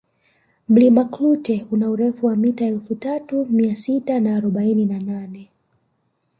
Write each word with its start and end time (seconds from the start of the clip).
mlima 0.69 1.05
klute 1.05 1.67
una 1.71 1.89
urefu 1.89 2.25
wa 2.25 2.35
mita 2.35 2.65
elfu 2.65 2.95
tatu 2.95 3.45
Mia 3.49 3.75
sita 3.75 4.19
na 4.19 4.35
arobaini 4.37 4.85
na 4.85 4.99
nane 4.99 5.49